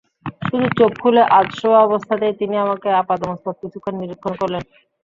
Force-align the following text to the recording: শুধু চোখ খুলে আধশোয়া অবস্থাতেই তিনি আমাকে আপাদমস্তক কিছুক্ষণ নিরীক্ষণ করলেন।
শুধু 0.41 0.67
চোখ 0.77 0.91
খুলে 0.99 1.21
আধশোয়া 1.33 1.79
অবস্থাতেই 1.81 2.37
তিনি 2.39 2.55
আমাকে 2.57 2.87
আপাদমস্তক 3.01 3.53
কিছুক্ষণ 3.61 3.93
নিরীক্ষণ 3.97 4.33
করলেন। 4.41 4.63